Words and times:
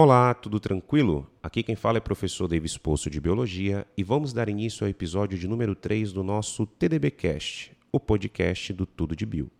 Olá, 0.00 0.32
tudo 0.32 0.60
tranquilo? 0.60 1.28
Aqui 1.42 1.60
quem 1.60 1.74
fala 1.74 1.96
é 1.96 2.00
professor 2.00 2.46
Davis 2.46 2.78
Poço 2.78 3.10
de 3.10 3.20
Biologia 3.20 3.84
e 3.96 4.04
vamos 4.04 4.32
dar 4.32 4.48
início 4.48 4.84
ao 4.84 4.88
episódio 4.88 5.36
de 5.36 5.48
número 5.48 5.74
3 5.74 6.12
do 6.12 6.22
nosso 6.22 6.64
TDBcast, 6.64 7.72
o 7.90 7.98
podcast 7.98 8.72
do 8.72 8.86
Tudo 8.86 9.16
de 9.16 9.26
Bio. 9.26 9.50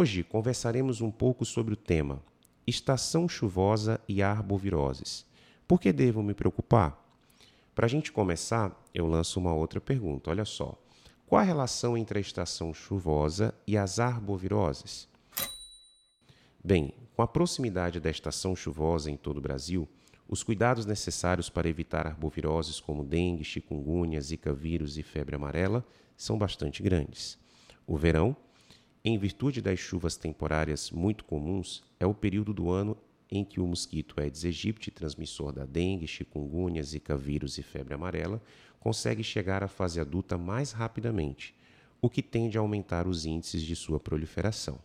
Hoje 0.00 0.24
conversaremos 0.24 1.02
um 1.02 1.10
pouco 1.10 1.44
sobre 1.44 1.74
o 1.74 1.76
tema 1.76 2.22
estação 2.66 3.28
chuvosa 3.28 4.00
e 4.08 4.22
arboviroses. 4.22 5.26
Por 5.68 5.78
que 5.78 5.92
devo 5.92 6.22
me 6.22 6.32
preocupar? 6.32 6.98
Para 7.74 7.84
a 7.84 7.88
gente 7.88 8.10
começar, 8.10 8.82
eu 8.94 9.06
lanço 9.06 9.38
uma 9.38 9.52
outra 9.52 9.78
pergunta. 9.78 10.30
Olha 10.30 10.46
só. 10.46 10.74
Qual 11.26 11.38
a 11.38 11.44
relação 11.44 11.98
entre 11.98 12.16
a 12.16 12.20
estação 12.22 12.72
chuvosa 12.72 13.54
e 13.66 13.76
as 13.76 13.98
arboviroses? 14.00 15.06
Bem, 16.64 16.94
com 17.14 17.20
a 17.20 17.28
proximidade 17.28 18.00
da 18.00 18.08
estação 18.08 18.56
chuvosa 18.56 19.10
em 19.10 19.18
todo 19.18 19.36
o 19.36 19.42
Brasil, 19.42 19.86
os 20.26 20.42
cuidados 20.42 20.86
necessários 20.86 21.50
para 21.50 21.68
evitar 21.68 22.06
arboviroses 22.06 22.80
como 22.80 23.04
dengue, 23.04 23.44
chikungunya, 23.44 24.18
zika 24.22 24.54
vírus 24.54 24.96
e 24.96 25.02
febre 25.02 25.36
amarela 25.36 25.84
são 26.16 26.38
bastante 26.38 26.82
grandes. 26.82 27.38
O 27.86 27.98
verão 27.98 28.34
em 29.02 29.16
virtude 29.16 29.62
das 29.62 29.78
chuvas 29.78 30.16
temporárias 30.16 30.90
muito 30.90 31.24
comuns, 31.24 31.82
é 31.98 32.04
o 32.04 32.12
período 32.12 32.52
do 32.52 32.70
ano 32.70 32.96
em 33.30 33.44
que 33.44 33.60
o 33.60 33.66
mosquito 33.66 34.20
Aedes 34.20 34.44
aegypti, 34.44 34.90
transmissor 34.90 35.52
da 35.52 35.64
dengue, 35.64 36.06
chikungunya, 36.06 36.82
zika 36.82 37.16
vírus 37.16 37.56
e 37.56 37.62
febre 37.62 37.94
amarela, 37.94 38.42
consegue 38.78 39.22
chegar 39.22 39.62
à 39.62 39.68
fase 39.68 40.00
adulta 40.00 40.36
mais 40.36 40.72
rapidamente, 40.72 41.54
o 42.00 42.10
que 42.10 42.22
tende 42.22 42.58
a 42.58 42.60
aumentar 42.60 43.06
os 43.06 43.24
índices 43.24 43.62
de 43.62 43.74
sua 43.74 43.98
proliferação. 43.98 44.78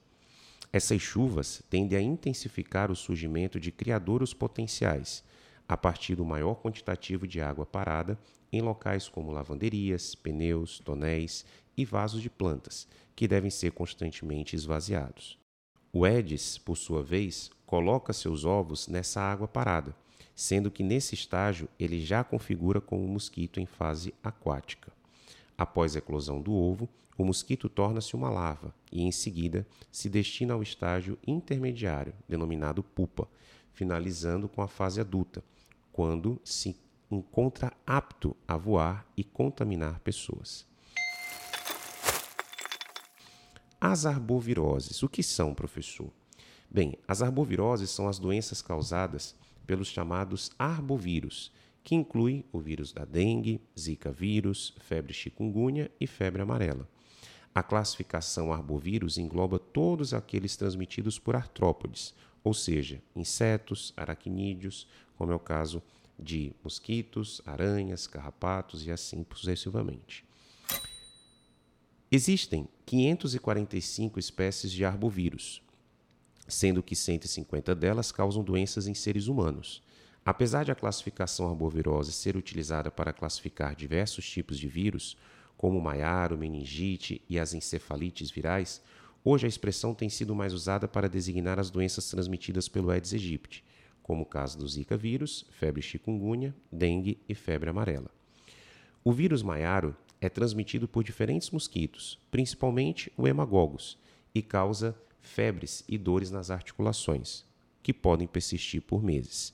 Essas 0.72 1.02
chuvas 1.02 1.62
tendem 1.70 1.98
a 1.98 2.02
intensificar 2.02 2.92
o 2.92 2.96
surgimento 2.96 3.60
de 3.60 3.72
criadouros 3.72 4.34
potenciais, 4.34 5.24
a 5.68 5.76
partir 5.76 6.16
do 6.16 6.24
maior 6.24 6.56
quantitativo 6.56 7.28
de 7.28 7.42
água 7.42 7.66
parada 7.66 8.18
em 8.56 8.62
locais 8.62 9.08
como 9.08 9.32
lavanderias, 9.32 10.16
pneus, 10.16 10.80
tonéis 10.80 11.46
e 11.78 11.84
vasos 11.84 12.22
de 12.22 12.30
plantas, 12.30 12.88
que 13.16 13.28
devem 13.28 13.50
ser 13.50 13.72
constantemente 13.72 14.56
esvaziados. 14.56 15.38
O 15.92 16.04
Aedes, 16.04 16.58
por 16.58 16.76
sua 16.76 17.02
vez, 17.02 17.50
coloca 17.66 18.12
seus 18.12 18.44
ovos 18.44 18.88
nessa 18.88 19.22
água 19.22 19.48
parada, 19.48 19.96
sendo 20.36 20.70
que 20.70 20.84
nesse 20.84 21.16
estágio 21.16 21.70
ele 21.80 22.04
já 22.04 22.24
configura 22.24 22.82
como 22.82 23.04
um 23.04 23.08
mosquito 23.08 23.60
em 23.60 23.66
fase 23.66 24.14
aquática. 24.22 24.92
Após 25.58 25.96
a 25.96 26.00
eclosão 26.00 26.42
do 26.42 26.54
ovo, 26.54 26.90
o 27.18 27.24
mosquito 27.24 27.70
torna-se 27.70 28.14
uma 28.14 28.30
larva 28.30 28.76
e, 28.92 29.02
em 29.02 29.12
seguida, 29.12 29.66
se 29.90 30.10
destina 30.10 30.54
ao 30.54 30.62
estágio 30.62 31.18
intermediário, 31.26 32.14
denominado 32.28 32.84
pupa, 32.84 33.28
finalizando 33.72 34.50
com 34.50 34.62
a 34.62 34.68
fase 34.68 35.00
adulta, 35.00 35.42
quando 35.94 36.42
se 36.44 36.76
encontra 37.10 37.72
apto 37.86 38.36
a 38.48 38.58
voar 38.58 39.06
e 39.16 39.24
contaminar 39.24 40.00
pessoas. 40.00 40.66
As 43.80 44.06
arboviroses, 44.06 45.04
o 45.04 45.10
que 45.10 45.22
são, 45.22 45.54
professor? 45.54 46.12
Bem, 46.70 46.98
as 47.08 47.22
arboviroses 47.22 47.90
são 47.90 48.08
as 48.08 48.18
doenças 48.18 48.62
causadas 48.62 49.36
pelos 49.66 49.88
chamados 49.88 50.52
arbovírus, 50.58 51.52
que 51.84 51.94
incluem 51.94 52.44
o 52.52 52.60
vírus 52.60 52.92
da 52.92 53.06
dengue, 53.06 53.62
zika 53.80 54.12
vírus, 54.12 54.74
febre 54.80 55.14
chikungunya 55.14 55.92
e 56.00 56.08
febre 56.08 56.42
amarela. 56.42 56.90
A 57.54 57.62
classificação 57.62 58.52
arbovírus 58.52 59.18
engloba 59.18 59.60
todos 59.60 60.14
aqueles 60.14 60.58
transmitidos 60.58 61.20
por 61.20 61.36
artrópodes, 61.36 62.14
ou 62.44 62.54
seja, 62.54 63.02
insetos, 63.16 63.94
aracnídeos, 63.96 64.88
como 65.16 65.32
é 65.32 65.36
o 65.36 65.40
caso 65.40 65.82
de 66.18 66.54
mosquitos, 66.64 67.42
aranhas, 67.46 68.08
carrapatos 68.08 68.86
e 68.86 68.92
assim 68.92 69.26
sucessivamente. 69.34 70.26
Existem 72.12 72.68
545 72.86 74.20
espécies 74.20 74.72
de 74.72 74.86
arbovírus, 74.86 75.62
sendo 76.48 76.84
que 76.84 76.96
150 76.96 77.76
delas 77.76 78.12
causam 78.12 78.44
doenças 78.44 78.88
em 78.88 78.94
seres 78.94 79.28
humanos. 79.28 79.82
Apesar 80.24 80.64
de 80.64 80.72
a 80.72 80.76
classificação 80.76 81.48
arbovirose 81.48 82.12
ser 82.12 82.36
utilizada 82.36 82.90
para 82.90 83.14
classificar 83.14 83.76
diversos 83.76 84.28
tipos 84.28 84.58
de 84.58 84.68
vírus, 84.68 85.18
como 85.58 85.78
o 85.78 85.82
maiaro, 85.82 86.38
meningite 86.38 87.22
e 87.30 87.40
as 87.40 87.54
encefalites 87.54 88.32
virais, 88.32 88.82
hoje 89.24 89.46
a 89.46 89.50
expressão 89.50 89.94
tem 89.94 90.10
sido 90.10 90.36
mais 90.36 90.54
usada 90.54 90.88
para 90.88 91.10
designar 91.10 91.60
as 91.60 91.70
doenças 91.70 92.10
transmitidas 92.10 92.68
pelo 92.68 92.90
Aedes 92.90 93.14
aegypti, 93.14 93.64
como 94.06 94.22
o 94.22 94.26
caso 94.26 94.60
do 94.60 94.68
Zika 94.68 94.96
vírus, 94.96 95.48
febre 95.50 95.82
chikungunya, 95.82 96.56
dengue 96.72 97.18
e 97.28 97.34
febre 97.34 97.72
amarela. 97.72 98.12
O 99.04 99.12
vírus 99.12 99.42
maiaro 99.42 99.98
é 100.22 100.30
transmitido 100.30 100.88
por 100.88 101.04
diferentes 101.04 101.50
mosquitos, 101.50 102.20
principalmente 102.30 103.12
o 103.18 103.28
hemagogos, 103.28 103.98
e 104.34 104.44
causa 104.44 104.96
febres 105.24 105.84
e 105.90 105.98
dores 105.98 106.30
nas 106.30 106.52
articulações, 106.52 107.46
que 107.82 107.92
podem 107.92 108.28
persistir 108.28 108.80
por 108.84 109.02
meses. 109.02 109.52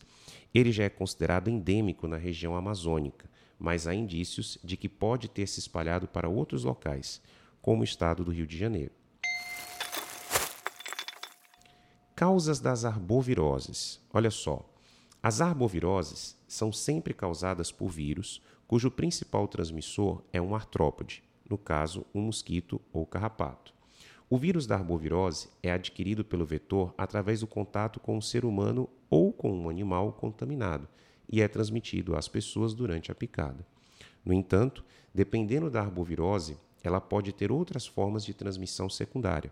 Ele 0.53 0.73
já 0.73 0.83
é 0.83 0.89
considerado 0.89 1.49
endêmico 1.49 2.05
na 2.05 2.17
região 2.17 2.53
amazônica, 2.53 3.29
mas 3.57 3.87
há 3.87 3.95
indícios 3.95 4.57
de 4.61 4.75
que 4.75 4.89
pode 4.89 5.29
ter 5.29 5.47
se 5.47 5.61
espalhado 5.61 6.09
para 6.09 6.27
outros 6.27 6.65
locais, 6.65 7.21
como 7.61 7.83
o 7.83 7.85
estado 7.85 8.21
do 8.21 8.31
Rio 8.31 8.45
de 8.45 8.57
Janeiro. 8.57 8.91
Causas 12.21 12.59
das 12.59 12.85
arboviroses. 12.85 13.99
Olha 14.13 14.29
só, 14.29 14.63
as 15.23 15.41
arboviroses 15.41 16.37
são 16.47 16.71
sempre 16.71 17.15
causadas 17.15 17.71
por 17.71 17.89
vírus 17.89 18.39
cujo 18.67 18.91
principal 18.91 19.47
transmissor 19.47 20.21
é 20.31 20.39
um 20.39 20.53
artrópode, 20.53 21.23
no 21.49 21.57
caso, 21.57 22.05
um 22.13 22.21
mosquito 22.21 22.79
ou 22.93 23.07
carrapato. 23.07 23.73
O 24.29 24.37
vírus 24.37 24.67
da 24.67 24.75
arbovirose 24.75 25.49
é 25.63 25.71
adquirido 25.71 26.23
pelo 26.23 26.45
vetor 26.45 26.93
através 26.95 27.39
do 27.39 27.47
contato 27.47 27.99
com 27.99 28.15
um 28.15 28.21
ser 28.21 28.45
humano 28.45 28.87
ou 29.09 29.33
com 29.33 29.51
um 29.51 29.67
animal 29.67 30.13
contaminado 30.13 30.87
e 31.27 31.41
é 31.41 31.47
transmitido 31.47 32.15
às 32.15 32.27
pessoas 32.27 32.75
durante 32.75 33.11
a 33.11 33.15
picada. 33.15 33.65
No 34.23 34.31
entanto, 34.31 34.85
dependendo 35.11 35.71
da 35.71 35.81
arbovirose, 35.81 36.55
ela 36.83 37.01
pode 37.01 37.33
ter 37.33 37.51
outras 37.51 37.87
formas 37.87 38.23
de 38.23 38.35
transmissão 38.35 38.87
secundária. 38.91 39.51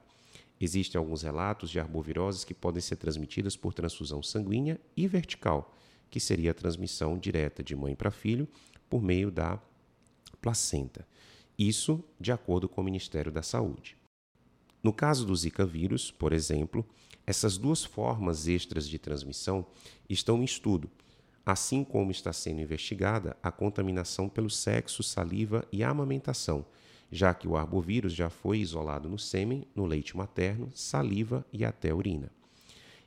Existem 0.60 1.00
alguns 1.00 1.22
relatos 1.22 1.70
de 1.70 1.80
arboviroses 1.80 2.44
que 2.44 2.54
podem 2.54 2.82
ser 2.82 2.98
transmitidas 2.98 3.56
por 3.56 3.74
transfusão 3.74 4.22
sanguínea 4.22 4.80
e 4.96 5.08
vertical, 5.08 5.76
que 6.10 6.20
seria 6.20 6.52
a 6.52 6.54
transmissão 6.54 7.18
direta 7.18 7.64
de 7.64 7.76
mãe 7.76 7.96
para 7.96 8.12
filho 8.12 8.48
por 8.90 9.02
meio 9.02 9.32
da 9.32 9.60
placenta. 10.42 11.08
Isso 11.58 12.04
de 12.20 12.32
acordo 12.32 12.68
com 12.68 12.82
o 12.82 12.84
Ministério 12.84 13.32
da 13.32 13.42
Saúde. 13.42 13.98
No 14.82 14.94
caso 14.94 15.26
do 15.26 15.36
Zika 15.36 15.66
vírus, 15.66 16.10
por 16.10 16.34
exemplo, 16.34 16.86
essas 17.28 17.58
duas 17.58 17.84
formas 17.84 18.48
extras 18.48 18.88
de 18.88 18.98
transmissão 18.98 19.66
estão 20.10 20.42
em 20.42 20.46
estudo, 20.46 20.90
assim 21.46 21.84
como 21.84 22.12
está 22.12 22.34
sendo 22.34 22.62
investigada 22.62 23.36
a 23.44 23.52
contaminação 23.52 24.30
pelo 24.30 24.50
sexo, 24.50 25.04
saliva 25.04 25.66
e 25.72 25.84
amamentação, 25.84 26.66
já 27.12 27.34
que 27.34 27.48
o 27.48 27.58
arbovírus 27.58 28.14
já 28.14 28.30
foi 28.30 28.60
isolado 28.60 29.10
no 29.10 29.18
sêmen, 29.18 29.66
no 29.76 29.86
leite 29.86 30.16
materno, 30.16 30.72
saliva 30.74 31.46
e 31.52 31.66
até 31.66 31.94
urina. 31.94 32.32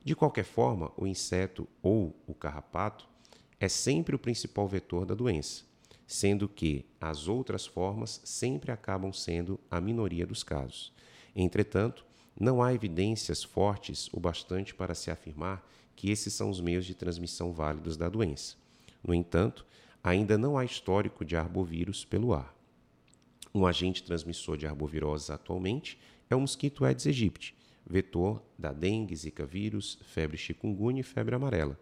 De 0.05 0.15
qualquer 0.15 0.45
forma, 0.45 0.91
o 0.97 1.07
inseto 1.07 1.69
ou 1.81 2.15
o 2.27 2.35
carrapato 2.35 3.09
é 3.61 3.69
sempre 3.69 4.17
o 4.17 4.19
principal 4.19 4.67
vetor 4.67 5.07
da 5.07 5.15
doença, 5.15 5.63
sendo 6.07 6.49
que 6.49 6.85
as 7.01 7.29
outras 7.29 7.65
formas 7.65 8.21
sempre 8.25 8.73
acabam 8.73 9.13
sendo 9.13 9.61
a 9.71 9.81
minoria 9.81 10.27
dos 10.27 10.43
casos. 10.43 10.93
Entretanto, 11.35 12.05
não 12.39 12.61
há 12.61 12.75
evidências 12.75 13.45
fortes 13.45 14.09
o 14.13 14.19
bastante 14.19 14.75
para 14.75 14.95
se 14.95 15.11
afirmar 15.11 15.65
que 15.95 16.11
esses 16.11 16.33
são 16.35 16.51
os 16.51 16.61
meios 16.61 16.85
de 16.85 16.95
transmissão 16.95 17.53
válidos 17.53 17.97
da 17.97 18.09
doença. 18.09 18.57
No 19.05 19.15
entanto, 19.15 19.65
ainda 20.03 20.37
não 20.37 20.59
há 20.59 20.65
histórico 20.65 21.25
de 21.25 21.37
arbovírus 21.37 22.05
pelo 22.05 22.35
ar. 22.35 22.53
Um 23.55 23.67
agente 23.67 24.03
transmissor 24.03 24.57
de 24.57 24.67
arboviroses 24.67 25.31
atualmente 25.31 25.99
é 26.31 26.37
o 26.37 26.41
mosquito 26.41 26.85
Aedes 26.85 27.07
aegypti, 27.07 27.55
vetor 27.87 28.43
da 28.59 28.73
dengue, 28.73 29.15
zika 29.15 29.45
vírus, 29.45 29.99
febre 30.05 30.37
chikungunya 30.37 31.01
e 31.01 31.05
febre 31.05 31.35
amarela. 31.35 31.79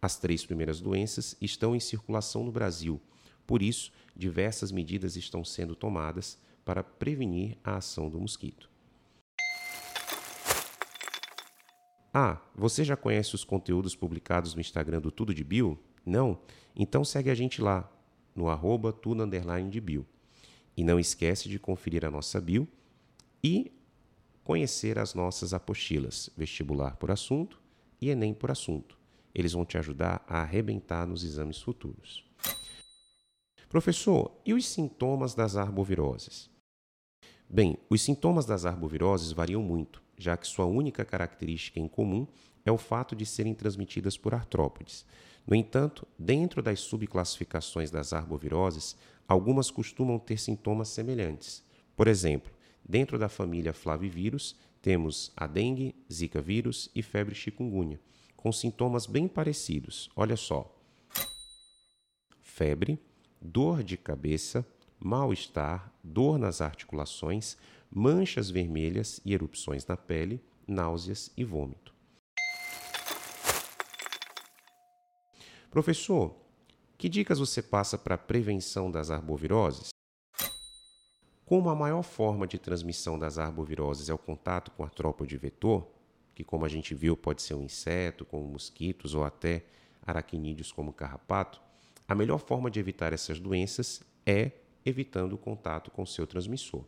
As 0.00 0.18
três 0.18 0.44
primeiras 0.44 0.80
doenças 0.80 1.36
estão 1.40 1.74
em 1.74 1.80
circulação 1.80 2.44
no 2.44 2.52
Brasil 2.52 3.00
por 3.46 3.62
isso, 3.62 3.92
diversas 4.14 4.72
medidas 4.72 5.16
estão 5.16 5.44
sendo 5.44 5.76
tomadas 5.76 6.38
para 6.64 6.82
prevenir 6.82 7.56
a 7.62 7.76
ação 7.76 8.10
do 8.10 8.18
mosquito. 8.18 8.68
Ah, 12.12 12.40
você 12.54 12.82
já 12.82 12.96
conhece 12.96 13.34
os 13.34 13.44
conteúdos 13.44 13.94
publicados 13.94 14.54
no 14.54 14.60
Instagram 14.60 15.00
do 15.00 15.10
Tudo 15.10 15.34
de 15.34 15.44
Bio? 15.44 15.78
Não? 16.04 16.38
Então 16.74 17.04
segue 17.04 17.30
a 17.30 17.34
gente 17.34 17.60
lá, 17.60 17.90
no 18.34 18.48
arroba 18.48 18.92
tudo 18.92 19.24
de 19.26 19.80
bio. 19.80 20.06
E 20.76 20.84
não 20.84 21.00
esquece 21.00 21.48
de 21.48 21.58
conferir 21.58 22.04
a 22.04 22.10
nossa 22.10 22.40
bio 22.40 22.68
e 23.42 23.72
conhecer 24.44 24.98
as 24.98 25.14
nossas 25.14 25.52
apostilas, 25.52 26.30
vestibular 26.36 26.96
por 26.96 27.10
assunto 27.10 27.60
e 28.00 28.10
Enem 28.10 28.34
por 28.34 28.50
assunto. 28.50 28.98
Eles 29.34 29.52
vão 29.52 29.64
te 29.64 29.76
ajudar 29.76 30.24
a 30.28 30.40
arrebentar 30.40 31.06
nos 31.06 31.24
exames 31.24 31.60
futuros. 31.60 32.24
Professor, 33.68 34.32
e 34.44 34.54
os 34.54 34.66
sintomas 34.66 35.34
das 35.34 35.56
arboviroses? 35.56 36.48
Bem, 37.48 37.76
os 37.90 38.02
sintomas 38.02 38.46
das 38.46 38.64
arboviroses 38.64 39.32
variam 39.32 39.62
muito, 39.62 40.02
já 40.16 40.36
que 40.36 40.46
sua 40.46 40.64
única 40.64 41.04
característica 41.04 41.78
em 41.78 41.88
comum 41.88 42.26
é 42.64 42.72
o 42.72 42.78
fato 42.78 43.14
de 43.14 43.24
serem 43.24 43.54
transmitidas 43.54 44.16
por 44.16 44.34
artrópodes. 44.34 45.06
No 45.46 45.54
entanto, 45.54 46.06
dentro 46.18 46.62
das 46.62 46.80
subclassificações 46.80 47.90
das 47.90 48.12
arboviroses, 48.12 48.96
algumas 49.28 49.70
costumam 49.70 50.18
ter 50.18 50.38
sintomas 50.38 50.88
semelhantes. 50.88 51.62
Por 51.96 52.08
exemplo, 52.08 52.52
dentro 52.84 53.18
da 53.18 53.28
família 53.28 53.72
Flavivírus, 53.72 54.56
temos 54.82 55.32
a 55.36 55.46
dengue, 55.46 55.94
zika 56.12 56.40
vírus 56.40 56.90
e 56.94 57.02
febre 57.02 57.34
chikungunya, 57.34 58.00
com 58.36 58.52
sintomas 58.52 59.06
bem 59.06 59.28
parecidos. 59.28 60.10
Olha 60.14 60.36
só: 60.36 60.72
febre, 62.40 62.98
dor 63.40 63.82
de 63.82 63.96
cabeça, 63.96 64.66
mal-estar, 64.98 65.92
dor 66.02 66.38
nas 66.38 66.60
articulações, 66.60 67.56
manchas 67.90 68.50
vermelhas 68.50 69.20
e 69.24 69.32
erupções 69.32 69.86
na 69.86 69.96
pele, 69.96 70.42
náuseas 70.66 71.32
e 71.36 71.44
vômito. 71.44 71.94
Professor, 75.70 76.34
que 76.96 77.08
dicas 77.08 77.38
você 77.38 77.60
passa 77.60 77.98
para 77.98 78.14
a 78.14 78.18
prevenção 78.18 78.90
das 78.90 79.10
arboviroses? 79.10 79.90
Como 81.44 81.68
a 81.68 81.74
maior 81.74 82.02
forma 82.02 82.46
de 82.46 82.58
transmissão 82.58 83.18
das 83.18 83.38
arboviroses 83.38 84.08
é 84.08 84.14
o 84.14 84.18
contato 84.18 84.70
com 84.70 84.82
artrópode 84.82 85.36
vetor, 85.36 85.86
que 86.34 86.42
como 86.42 86.64
a 86.64 86.68
gente 86.68 86.94
viu 86.94 87.16
pode 87.16 87.42
ser 87.42 87.54
um 87.54 87.62
inseto, 87.62 88.24
como 88.24 88.48
mosquitos 88.48 89.14
ou 89.14 89.24
até 89.24 89.64
aracnídeos 90.06 90.72
como 90.72 90.92
carrapato, 90.92 91.60
a 92.08 92.14
melhor 92.14 92.38
forma 92.38 92.70
de 92.70 92.80
evitar 92.80 93.12
essas 93.12 93.38
doenças 93.38 94.02
é 94.24 94.52
evitando 94.84 95.34
o 95.34 95.38
contato 95.38 95.90
com 95.90 96.06
seu 96.06 96.26
transmissor. 96.26 96.84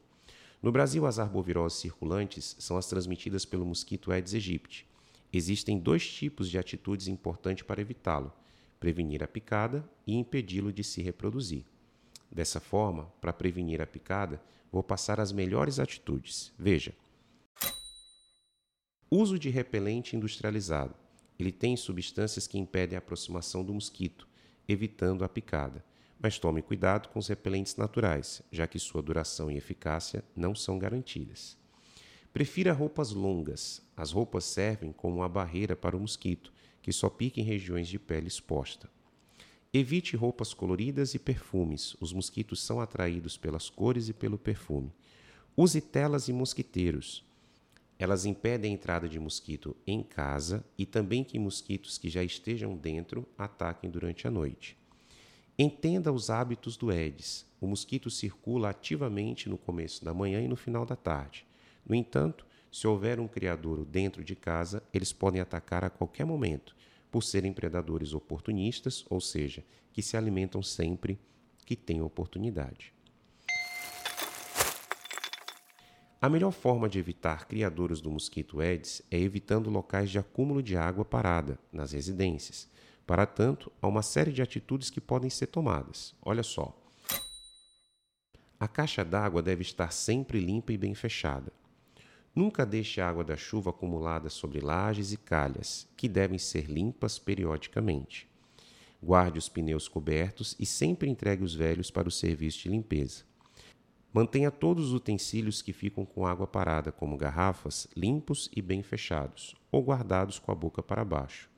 No 0.61 0.73
Brasil, 0.73 1.07
as 1.07 1.19
arboviroses 1.19 1.79
circulantes 1.79 2.57
são 2.59 2.77
as 2.77 2.87
transmitidas 2.87 3.45
pelo 3.45 3.65
mosquito 3.65 4.11
Aedes 4.11 4.35
aegypti. 4.35 4.87
Existem 5.33 5.79
dois 5.79 6.07
tipos 6.07 6.51
de 6.51 6.59
atitudes 6.59 7.07
importantes 7.07 7.63
para 7.63 7.81
evitá-lo: 7.81 8.33
prevenir 8.81 9.23
a 9.23 9.29
picada 9.29 9.89
e 10.07 10.15
impedi-lo 10.15 10.73
de 10.73 10.83
se 10.83 11.01
reproduzir. 11.01 11.65
Dessa 12.31 12.61
forma, 12.61 13.05
para 13.21 13.33
prevenir 13.33 13.81
a 13.81 13.87
picada, 13.87 14.43
vou 14.73 14.83
passar 14.83 15.21
as 15.21 15.31
melhores 15.31 15.79
atitudes. 15.79 16.53
Veja: 16.59 16.93
uso 19.09 19.39
de 19.39 19.51
repelente 19.51 20.17
industrializado. 20.17 20.95
Ele 21.39 21.53
tem 21.53 21.77
substâncias 21.77 22.49
que 22.49 22.59
impedem 22.59 22.97
a 22.97 22.99
aproximação 22.99 23.65
do 23.65 23.73
mosquito, 23.73 24.27
evitando 24.67 25.23
a 25.23 25.29
picada 25.29 25.85
mas 26.21 26.39
tome 26.39 26.63
cuidado 26.63 27.09
com 27.09 27.19
os 27.19 27.29
repelentes 27.29 27.77
naturais, 27.77 28.43
já 28.51 28.67
que 28.67 28.79
sua 28.79 29.03
duração 29.03 29.51
e 29.51 29.57
eficácia 29.57 30.25
não 30.35 30.55
são 30.55 30.79
garantidas. 30.79 31.57
Prefira 32.33 32.73
roupas 32.73 33.13
longas. 33.13 33.83
As 33.97 34.13
roupas 34.13 34.45
servem 34.45 34.93
como 34.93 35.17
uma 35.17 35.29
barreira 35.29 35.75
para 35.75 35.97
o 35.97 36.01
mosquito, 36.01 36.53
que 36.81 36.93
só 36.93 37.09
pica 37.09 37.41
em 37.41 37.45
regiões 37.45 37.89
de 37.89 37.99
pele 37.99 38.29
exposta. 38.29 38.89
Evite 39.73 40.17
roupas 40.17 40.55
coloridas 40.55 41.15
e 41.15 41.19
perfumes. 41.19 41.95
Os 42.01 42.13
mosquitos 42.13 42.63
são 42.63 42.81
atraídos 42.81 43.37
pelas 43.37 43.69
cores 43.69 44.09
e 44.09 44.13
pelo 44.13 44.39
perfume. 44.39 44.93
Use 45.57 45.81
telas 45.81 46.29
e 46.29 46.33
mosquiteiros. 46.33 47.25
Elas 47.99 48.25
impedem 48.25 48.71
a 48.71 48.75
entrada 48.75 49.09
de 49.09 49.19
mosquito 49.19 49.77
em 49.87 50.03
casa 50.03 50.65
e 50.79 50.87
também 50.87 51.25
que 51.25 51.39
mosquitos 51.39 51.99
que 51.99 52.09
já 52.09 52.23
estejam 52.23 52.77
dentro 52.77 53.29
ataquem 53.37 53.91
durante 53.91 54.27
a 54.27 54.31
noite. 54.31 54.78
Entenda 55.61 56.13
os 56.13 56.31
hábitos 56.31 56.77
do 56.77 56.89
Aedes. 56.89 57.45
O 57.61 57.67
mosquito 57.67 58.09
circula 58.11 58.71
ativamente 58.71 59.49
no 59.49 59.59
começo 59.59 60.05
da 60.05 60.15
manhã 60.15 60.41
e 60.41 60.47
no 60.47 60.55
final 60.55 60.87
da 60.87 60.95
tarde. 60.95 61.45
No 61.85 61.97
entanto, 61.97 62.47
se 62.71 62.87
houver 62.87 63.19
um 63.19 63.27
criadouro 63.27 63.85
dentro 63.85 64.23
de 64.23 64.37
casa, 64.37 64.81
eles 64.95 65.13
podem 65.13 65.41
atacar 65.41 65.83
a 65.83 65.91
qualquer 65.91 66.25
momento, 66.25 66.77
por 67.11 67.25
serem 67.25 67.53
predadores 67.53 68.15
oportunistas, 68.15 69.05
ou 69.11 69.21
seja, 69.21 69.65
que 69.93 70.01
se 70.01 70.17
alimentam 70.17 70.63
sempre 70.63 71.19
que 71.67 71.75
têm 71.75 72.01
oportunidade. 72.03 72.95
A 76.23 76.29
melhor 76.29 76.53
forma 76.53 76.89
de 76.89 77.01
evitar 77.01 77.49
criadouros 77.49 78.01
do 78.01 78.13
mosquito 78.13 78.61
Aedes 78.61 79.03
é 79.11 79.19
evitando 79.19 79.71
locais 79.71 80.09
de 80.09 80.21
acúmulo 80.21 80.63
de 80.63 80.77
água 80.77 81.05
parada 81.05 81.59
nas 81.73 81.91
residências 81.91 82.69
para 83.09 83.25
tanto, 83.25 83.73
há 83.81 83.89
uma 83.89 84.03
série 84.03 84.31
de 84.31 84.43
atitudes 84.43 84.91
que 84.91 85.01
podem 85.01 85.31
ser 85.31 85.47
tomadas. 85.47 86.15
Olha 86.21 86.43
só. 86.43 86.79
A 88.61 88.69
caixa 88.69 89.03
d'água 89.03 89.41
deve 89.41 89.63
estar 89.63 89.91
sempre 89.95 90.39
limpa 90.39 90.75
e 90.75 90.77
bem 90.77 90.95
fechada. 90.95 91.51
Nunca 92.35 92.67
deixe 92.67 93.01
a 93.01 93.09
água 93.09 93.25
da 93.25 93.35
chuva 93.35 93.71
acumulada 93.71 94.29
sobre 94.29 94.61
lajes 94.61 95.11
e 95.11 95.17
calhas, 95.17 95.89
que 95.97 96.07
devem 96.07 96.39
ser 96.39 96.67
limpas 96.67 97.19
periodicamente. 97.19 98.29
Guarde 99.03 99.39
os 99.39 99.49
pneus 99.49 99.89
cobertos 99.89 100.55
e 100.61 100.67
sempre 100.67 101.09
entregue 101.09 101.43
os 101.43 101.55
velhos 101.55 101.91
para 101.91 102.09
o 102.09 102.13
serviço 102.13 102.65
de 102.65 102.69
limpeza. 102.69 103.25
Mantenha 104.13 104.51
todos 104.51 104.89
os 104.89 104.93
utensílios 104.93 105.63
que 105.63 105.73
ficam 105.73 106.05
com 106.05 106.27
água 106.27 106.47
parada, 106.47 106.93
como 106.93 107.17
garrafas, 107.17 107.89
limpos 107.97 108.51
e 108.55 108.61
bem 108.61 108.83
fechados, 108.83 109.57
ou 109.73 109.83
guardados 109.83 110.39
com 110.39 110.53
a 110.53 110.55
boca 110.55 110.83
para 110.83 111.07
baixo. 111.07 111.49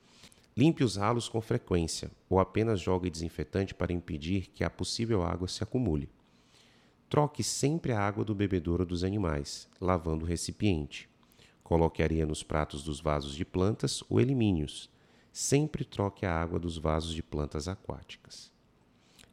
Limpe 0.55 0.83
os 0.83 0.97
ralos 0.97 1.29
com 1.29 1.39
frequência 1.39 2.11
ou 2.29 2.39
apenas 2.39 2.79
jogue 2.79 3.09
desinfetante 3.09 3.73
para 3.73 3.93
impedir 3.93 4.49
que 4.53 4.63
a 4.63 4.69
possível 4.69 5.23
água 5.23 5.47
se 5.47 5.63
acumule. 5.63 6.09
Troque 7.09 7.43
sempre 7.43 7.91
a 7.91 7.99
água 7.99 8.23
do 8.23 8.35
bebedouro 8.35 8.85
dos 8.85 9.03
animais, 9.03 9.67
lavando 9.79 10.25
o 10.25 10.27
recipiente. 10.27 11.09
Coloque 11.63 12.03
areia 12.03 12.25
nos 12.25 12.43
pratos 12.43 12.83
dos 12.83 12.99
vasos 12.99 13.35
de 13.35 13.45
plantas 13.45 14.03
ou 14.09 14.19
elimine-os. 14.19 14.89
Sempre 15.31 15.85
troque 15.85 16.25
a 16.25 16.33
água 16.33 16.59
dos 16.59 16.77
vasos 16.77 17.13
de 17.13 17.23
plantas 17.23 17.67
aquáticas. 17.67 18.51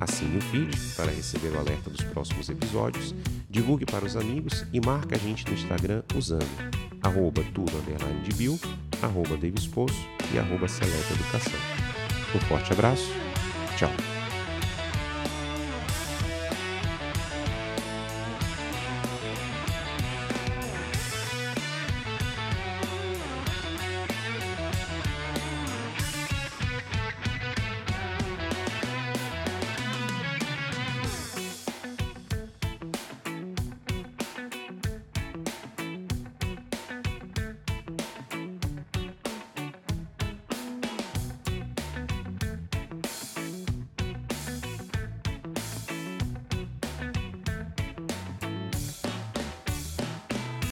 Assine 0.00 0.38
o 0.38 0.40
feed 0.40 0.74
para 0.96 1.12
receber 1.12 1.50
o 1.50 1.58
alerta 1.58 1.90
dos 1.90 2.02
próximos 2.04 2.48
episódios, 2.48 3.14
divulgue 3.50 3.84
para 3.84 4.06
os 4.06 4.16
amigos 4.16 4.64
e 4.72 4.80
marque 4.80 5.14
a 5.14 5.18
gente 5.18 5.46
no 5.46 5.52
Instagram 5.52 6.02
usando 6.16 6.48
arroba 7.02 7.44
tudo 7.52 7.76
underline 7.76 8.22
de 8.22 8.34
bio, 8.34 8.58
arroba 9.02 9.36
Davis 9.36 9.66
Poço 9.66 10.08
e 10.32 10.38
arroba 10.38 10.68
Seleta 10.68 11.12
Educação. 11.12 11.60
Um 12.34 12.40
forte 12.48 12.72
abraço, 12.72 13.12
tchau! 13.76 14.11